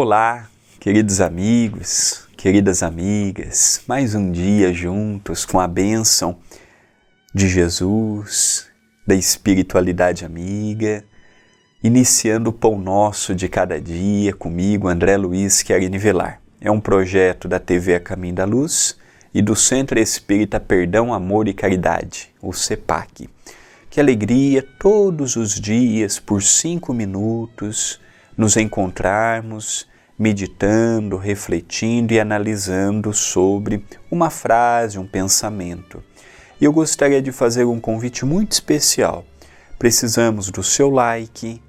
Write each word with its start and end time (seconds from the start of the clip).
Olá, 0.00 0.48
queridos 0.78 1.20
amigos, 1.20 2.28
queridas 2.36 2.84
amigas, 2.84 3.82
mais 3.84 4.14
um 4.14 4.30
dia 4.30 4.72
juntos 4.72 5.44
com 5.44 5.58
a 5.58 5.66
bênção 5.66 6.36
de 7.34 7.48
Jesus, 7.48 8.68
da 9.04 9.16
espiritualidade 9.16 10.24
amiga, 10.24 11.04
iniciando 11.82 12.50
o 12.50 12.52
pão 12.52 12.78
nosso 12.78 13.34
de 13.34 13.48
cada 13.48 13.80
dia 13.80 14.32
comigo, 14.32 14.86
André 14.86 15.16
Luiz 15.16 15.64
Querini 15.64 15.98
Velar. 15.98 16.40
É 16.60 16.70
um 16.70 16.80
projeto 16.80 17.48
da 17.48 17.58
TV 17.58 17.96
A 17.96 18.00
Caminho 18.00 18.36
da 18.36 18.44
Luz 18.44 18.96
e 19.34 19.42
do 19.42 19.56
Centro 19.56 19.98
Espírita 19.98 20.60
Perdão, 20.60 21.12
Amor 21.12 21.48
e 21.48 21.52
Caridade, 21.52 22.30
o 22.40 22.52
CEPAC. 22.52 23.28
Que 23.90 23.98
alegria 23.98 24.64
todos 24.78 25.34
os 25.34 25.60
dias, 25.60 26.20
por 26.20 26.40
cinco 26.40 26.94
minutos, 26.94 27.98
nos 28.38 28.56
encontrarmos 28.56 29.88
meditando, 30.16 31.16
refletindo 31.16 32.14
e 32.14 32.20
analisando 32.20 33.12
sobre 33.12 33.84
uma 34.10 34.30
frase, 34.30 34.98
um 34.98 35.06
pensamento. 35.06 36.02
E 36.60 36.64
eu 36.64 36.72
gostaria 36.72 37.20
de 37.20 37.32
fazer 37.32 37.64
um 37.64 37.80
convite 37.80 38.24
muito 38.24 38.52
especial. 38.52 39.24
Precisamos 39.78 40.50
do 40.50 40.62
seu 40.62 40.88
like, 40.88 41.60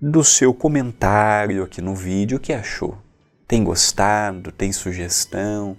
do 0.00 0.24
seu 0.24 0.52
comentário 0.54 1.62
aqui 1.62 1.80
no 1.80 1.94
vídeo, 1.94 2.38
o 2.38 2.40
que 2.40 2.52
achou? 2.52 2.98
Tem 3.46 3.64
gostado? 3.64 4.52
Tem 4.52 4.70
sugestão? 4.72 5.76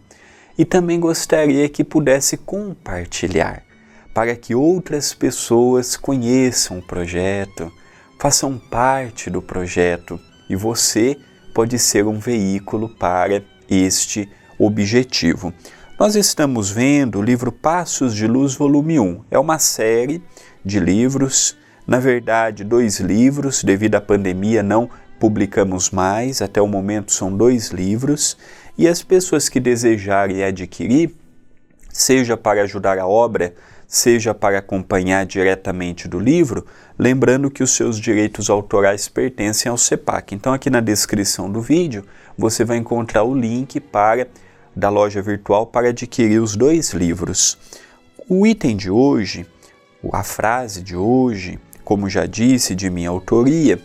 E 0.58 0.66
também 0.66 1.00
gostaria 1.00 1.70
que 1.70 1.84
pudesse 1.84 2.38
compartilhar, 2.38 3.64
para 4.14 4.36
que 4.36 4.54
outras 4.54 5.14
pessoas 5.14 5.96
conheçam 5.96 6.80
o 6.80 6.82
projeto, 6.82 7.72
façam 8.20 8.58
parte 8.58 9.30
do 9.30 9.42
projeto 9.42 10.20
e 10.50 10.56
você 10.56 11.18
pode 11.54 11.80
ser 11.80 12.06
um 12.06 12.20
veículo 12.20 12.90
para 12.90 13.42
este 13.70 14.30
objetivo. 14.60 15.54
Nós 15.98 16.18
estamos 16.18 16.70
vendo 16.70 17.20
o 17.20 17.24
livro 17.24 17.50
Passos 17.50 18.14
de 18.14 18.28
Luz, 18.28 18.56
volume 18.56 19.00
1. 19.00 19.24
É 19.32 19.40
uma 19.40 19.58
série 19.58 20.22
de 20.66 20.82
livros, 20.82 21.58
na 21.88 21.98
verdade, 21.98 22.66
dois 22.66 23.00
livros, 23.00 23.64
devido 23.64 23.96
à 23.96 24.02
pandemia 24.02 24.62
não 24.62 24.90
publicamos 25.18 25.90
mais, 25.90 26.42
até 26.42 26.62
o 26.62 26.68
momento 26.68 27.14
são 27.14 27.36
dois 27.36 27.70
livros, 27.70 28.38
e 28.78 28.86
as 28.86 29.02
pessoas 29.02 29.48
que 29.48 29.62
desejarem 29.62 30.44
adquirir, 30.44 31.16
seja 31.90 32.36
para 32.36 32.64
ajudar 32.64 33.00
a 33.00 33.08
obra, 33.08 33.54
seja 33.90 34.36
para 34.36 34.60
acompanhar 34.60 35.26
diretamente 35.26 36.08
do 36.08 36.20
livro, 36.20 36.64
lembrando 36.98 37.50
que 37.50 37.64
os 37.64 37.72
seus 37.72 38.00
direitos 38.00 38.48
autorais 38.48 39.10
pertencem 39.10 39.70
ao 39.70 39.78
CEPAC. 39.78 40.36
Então, 40.36 40.54
aqui 40.54 40.70
na 40.70 40.80
descrição 40.80 41.52
do 41.52 41.60
vídeo, 41.60 42.06
você 42.38 42.64
vai 42.64 42.78
encontrar 42.78 43.24
o 43.24 43.34
link 43.34 43.80
para 43.80 44.28
da 44.76 44.90
loja 44.90 45.24
virtual 45.24 45.66
para 45.66 45.90
adquirir 45.90 46.40
os 46.40 46.56
dois 46.56 46.92
livros. 46.92 47.58
O 48.30 48.46
item 48.46 48.78
de 48.78 48.92
hoje, 48.92 49.48
a 50.14 50.24
frase 50.24 50.84
de 50.84 50.96
hoje, 50.96 51.60
como 51.84 52.08
já 52.08 52.28
disse, 52.28 52.76
de 52.76 52.92
minha 52.92 53.10
autoria, 53.10 53.82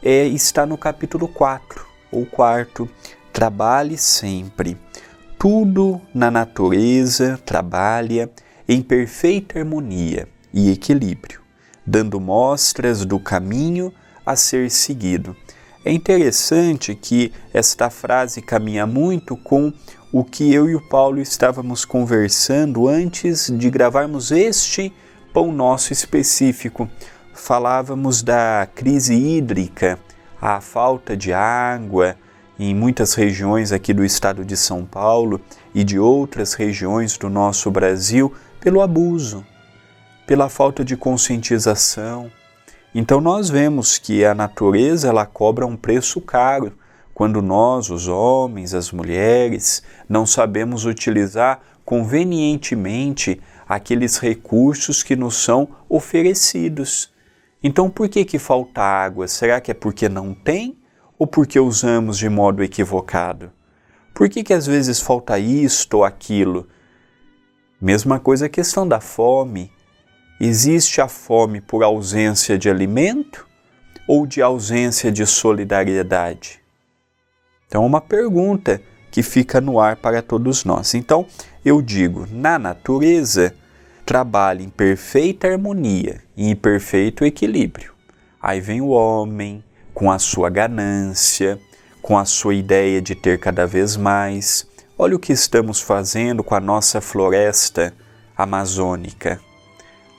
é, 0.00 0.24
está 0.28 0.64
no 0.64 0.78
capítulo 0.78 1.26
4, 1.26 1.84
ou 2.12 2.24
quarto, 2.24 2.88
Trabalhe 3.38 3.96
sempre. 3.96 4.76
Tudo 5.38 6.00
na 6.12 6.28
natureza 6.28 7.38
trabalha 7.46 8.28
em 8.68 8.82
perfeita 8.82 9.58
harmonia 9.58 10.28
e 10.52 10.70
equilíbrio, 10.70 11.40
dando 11.86 12.20
mostras 12.20 13.04
do 13.06 13.18
caminho 13.18 13.92
a 14.26 14.36
ser 14.36 14.70
seguido. 14.70 15.34
É 15.84 15.90
interessante 15.90 16.94
que 16.94 17.32
esta 17.54 17.88
frase 17.88 18.42
caminha 18.42 18.86
muito 18.86 19.36
com 19.38 19.72
o 20.12 20.22
que 20.22 20.52
eu 20.52 20.68
e 20.68 20.74
o 20.74 20.80
Paulo 20.80 21.18
estávamos 21.18 21.86
conversando 21.86 22.86
antes 22.86 23.50
de 23.50 23.70
gravarmos 23.70 24.30
este 24.30 24.92
pão 25.32 25.50
nosso 25.50 25.92
específico. 25.92 26.90
Falávamos 27.32 28.22
da 28.22 28.68
crise 28.74 29.14
hídrica, 29.14 29.98
a 30.40 30.60
falta 30.60 31.16
de 31.16 31.32
água, 31.32 32.16
em 32.58 32.74
muitas 32.74 33.14
regiões 33.14 33.70
aqui 33.70 33.94
do 33.94 34.04
estado 34.04 34.44
de 34.44 34.56
São 34.56 34.84
Paulo 34.84 35.40
e 35.78 35.84
de 35.84 35.96
outras 35.96 36.54
regiões 36.54 37.16
do 37.16 37.30
nosso 37.30 37.70
Brasil 37.70 38.34
pelo 38.58 38.80
abuso, 38.80 39.46
pela 40.26 40.48
falta 40.48 40.84
de 40.84 40.96
conscientização. 40.96 42.32
Então 42.92 43.20
nós 43.20 43.48
vemos 43.48 43.96
que 43.96 44.24
a 44.24 44.34
natureza 44.34 45.06
ela 45.06 45.24
cobra 45.24 45.64
um 45.64 45.76
preço 45.76 46.20
caro 46.20 46.76
quando 47.14 47.40
nós, 47.40 47.90
os 47.90 48.08
homens, 48.08 48.74
as 48.74 48.90
mulheres, 48.90 49.80
não 50.08 50.26
sabemos 50.26 50.84
utilizar 50.84 51.60
convenientemente 51.84 53.40
aqueles 53.68 54.18
recursos 54.18 55.04
que 55.04 55.14
nos 55.14 55.36
são 55.36 55.68
oferecidos. 55.88 57.08
Então 57.62 57.88
por 57.88 58.08
que 58.08 58.24
que 58.24 58.40
falta 58.40 58.82
água? 58.82 59.28
Será 59.28 59.60
que 59.60 59.70
é 59.70 59.74
porque 59.74 60.08
não 60.08 60.34
tem 60.34 60.76
ou 61.16 61.24
porque 61.24 61.60
usamos 61.60 62.18
de 62.18 62.28
modo 62.28 62.64
equivocado? 62.64 63.52
Por 64.18 64.28
que 64.28 64.42
que 64.42 64.52
às 64.52 64.66
vezes 64.66 65.00
falta 65.00 65.38
isto 65.38 65.98
ou 65.98 66.04
aquilo? 66.04 66.66
Mesma 67.80 68.18
coisa 68.18 68.46
a 68.46 68.48
questão 68.48 68.86
da 68.86 68.98
fome. 68.98 69.70
Existe 70.40 71.00
a 71.00 71.06
fome 71.06 71.60
por 71.60 71.84
ausência 71.84 72.58
de 72.58 72.68
alimento 72.68 73.46
ou 74.08 74.26
de 74.26 74.42
ausência 74.42 75.12
de 75.12 75.24
solidariedade? 75.24 76.58
Então, 77.68 77.86
uma 77.86 78.00
pergunta 78.00 78.82
que 79.08 79.22
fica 79.22 79.60
no 79.60 79.78
ar 79.78 79.94
para 79.94 80.20
todos 80.20 80.64
nós. 80.64 80.94
Então, 80.94 81.24
eu 81.64 81.80
digo, 81.80 82.26
na 82.28 82.58
natureza, 82.58 83.54
trabalha 84.04 84.64
em 84.64 84.68
perfeita 84.68 85.46
harmonia 85.46 86.20
e 86.36 86.50
em 86.50 86.56
perfeito 86.56 87.24
equilíbrio. 87.24 87.94
Aí 88.42 88.60
vem 88.60 88.80
o 88.80 88.88
homem 88.88 89.62
com 89.94 90.10
a 90.10 90.18
sua 90.18 90.50
ganância, 90.50 91.56
com 92.08 92.16
a 92.16 92.24
sua 92.24 92.54
ideia 92.54 93.02
de 93.02 93.14
ter 93.14 93.38
cada 93.38 93.66
vez 93.66 93.94
mais, 93.94 94.66
Olha 95.00 95.14
o 95.14 95.18
que 95.18 95.32
estamos 95.32 95.80
fazendo 95.80 96.42
com 96.42 96.56
a 96.56 96.60
nossa 96.60 97.00
floresta 97.00 97.94
amazônica. 98.36 99.40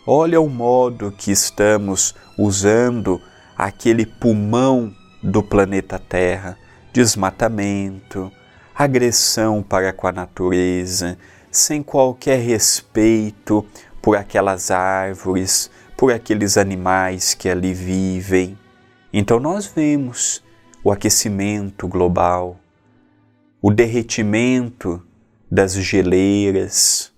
Olha 0.08 0.40
o 0.40 0.48
modo 0.48 1.12
que 1.12 1.32
estamos 1.32 2.16
usando 2.38 3.22
aquele 3.58 4.06
pulmão 4.06 4.96
do 5.22 5.44
planeta 5.44 6.00
Terra, 6.00 6.58
desmatamento, 6.94 8.32
agressão 8.74 9.62
para 9.62 9.92
com 9.92 10.08
a 10.08 10.14
natureza, 10.14 11.18
sem 11.52 11.84
qualquer 11.84 12.40
respeito 12.40 13.66
por 14.02 14.16
aquelas 14.16 14.72
árvores, 14.72 15.70
por 15.98 16.14
aqueles 16.14 16.56
animais 16.58 17.34
que 17.34 17.50
ali 17.50 17.74
vivem. 17.74 18.58
Então 19.12 19.42
nós 19.42 19.66
vemos 19.66 20.42
o 20.84 20.92
aquecimento 20.92 21.88
global, 21.88 22.58
o 23.62 23.72
derretimento 23.72 25.02
das 25.52 25.74
geleiras, 25.74 27.12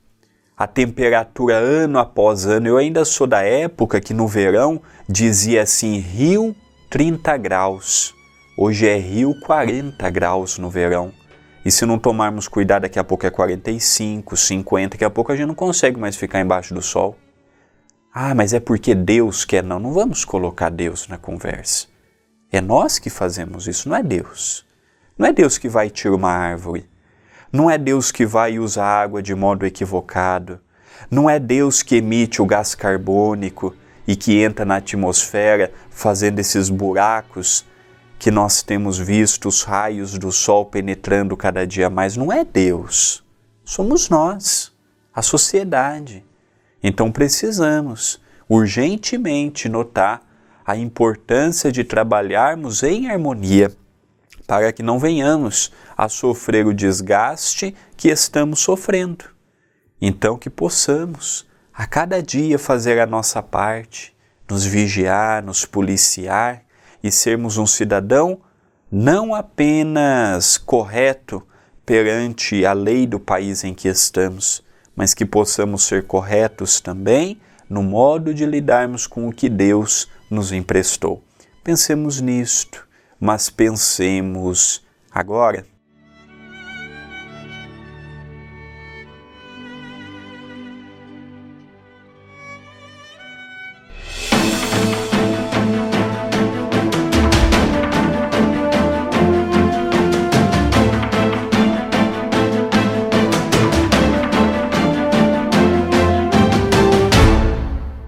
a 0.58 0.68
temperatura 0.68 1.56
ano 1.56 2.00
após 2.00 2.46
ano. 2.46 2.68
Eu 2.68 2.78
ainda 2.78 3.06
sou 3.06 3.28
da 3.28 3.42
época 3.42 4.02
que 4.02 4.14
no 4.14 4.28
verão 4.28 4.82
dizia 5.08 5.64
assim: 5.64 5.98
Rio 6.00 6.56
30 6.90 7.38
graus. 7.38 8.14
Hoje 8.58 8.88
é 8.88 8.98
Rio 8.98 9.34
40 9.42 10.10
graus 10.10 10.58
no 10.58 10.70
verão. 10.70 11.12
E 11.64 11.72
se 11.72 11.86
não 11.86 12.00
tomarmos 12.00 12.48
cuidado, 12.48 12.84
daqui 12.84 12.98
a 12.98 13.04
pouco 13.04 13.26
é 13.26 13.30
45, 13.30 14.36
50, 14.36 14.90
daqui 14.90 15.06
a 15.06 15.10
pouco 15.10 15.32
a 15.32 15.36
gente 15.36 15.48
não 15.48 15.56
consegue 15.56 16.00
mais 16.00 16.16
ficar 16.16 16.42
embaixo 16.42 16.74
do 16.74 16.82
sol. 16.82 17.16
Ah, 18.14 18.34
mas 18.34 18.54
é 18.54 18.60
porque 18.60 18.96
Deus 18.96 19.46
quer. 19.46 19.64
Não, 19.64 19.80
não 19.80 19.94
vamos 19.94 20.26
colocar 20.26 20.70
Deus 20.70 21.08
na 21.08 21.18
conversa. 21.18 21.88
É 22.52 22.60
nós 22.60 23.00
que 23.00 23.10
fazemos 23.10 23.66
isso, 23.68 23.88
não 23.88 23.96
é 23.96 24.04
Deus. 24.04 24.66
Não 25.18 25.26
é 25.26 25.32
Deus 25.32 25.58
que 25.58 25.70
vai 25.70 25.90
tirar 25.90 26.16
uma 26.16 26.32
árvore. 26.32 26.90
Não 27.52 27.70
é 27.70 27.78
Deus 27.78 28.12
que 28.12 28.26
vai 28.26 28.60
usar 28.60 28.86
água 28.86 29.22
de 29.22 29.34
modo 29.34 29.66
equivocado. 29.66 30.60
Não 31.10 31.30
é 31.30 31.40
Deus 31.40 31.82
que 31.82 31.96
emite 31.96 32.42
o 32.42 32.46
gás 32.46 32.76
carbônico 32.76 33.76
e 34.06 34.16
que 34.16 34.42
entra 34.42 34.66
na 34.66 34.78
atmosfera 34.78 35.72
fazendo 35.90 36.40
esses 36.40 36.70
buracos 36.70 37.66
que 38.20 38.30
nós 38.30 38.62
temos 38.62 39.00
visto 39.00 39.48
os 39.48 39.64
raios 39.64 40.18
do 40.18 40.32
sol 40.32 40.66
penetrando 40.66 41.38
cada 41.38 41.66
dia 41.66 41.90
mais. 41.90 42.18
Não 42.18 42.32
é 42.32 42.44
Deus. 42.44 43.24
Somos 43.64 44.10
nós, 44.10 44.72
a 45.14 45.22
sociedade. 45.22 46.26
Então 46.84 47.12
precisamos 47.12 48.22
urgentemente 48.50 49.70
notar 49.70 50.22
a 50.72 50.78
importância 50.78 51.70
de 51.70 51.84
trabalharmos 51.84 52.82
em 52.82 53.10
harmonia 53.10 53.72
para 54.48 54.72
que 54.72 54.82
não 54.82 54.98
venhamos 54.98 55.72
a 55.98 56.08
sofrer 56.08 56.66
o 56.66 56.74
desgaste 56.74 57.76
que 57.98 58.10
estamos 58.10 58.62
sofrendo. 58.62 59.26
Então, 60.02 60.38
que 60.38 60.50
possamos 60.50 61.46
a 61.74 61.86
cada 61.86 62.22
dia 62.22 62.58
fazer 62.58 63.00
a 63.00 63.06
nossa 63.06 63.42
parte, 63.44 64.16
nos 64.50 64.66
vigiar, 64.66 65.44
nos 65.44 65.66
policiar 65.66 66.64
e 67.04 67.12
sermos 67.12 67.58
um 67.58 67.68
cidadão 67.68 68.40
não 68.90 69.36
apenas 69.36 70.58
correto 70.58 71.46
perante 71.86 72.66
a 72.66 72.72
lei 72.72 73.06
do 73.06 73.20
país 73.20 73.64
em 73.66 73.74
que 73.74 73.90
estamos, 73.90 74.64
mas 74.96 75.14
que 75.14 75.26
possamos 75.26 75.84
ser 75.84 76.08
corretos 76.08 76.80
também 76.80 77.42
no 77.72 77.82
modo 77.82 78.34
de 78.34 78.46
lidarmos 78.46 79.08
com 79.08 79.30
o 79.30 79.32
que 79.32 79.48
Deus 79.48 80.10
nos 80.30 80.52
emprestou. 80.52 81.24
Pensemos 81.64 82.20
nisto, 82.20 82.86
mas 83.18 83.50
pensemos 83.50 84.86
agora 85.10 85.66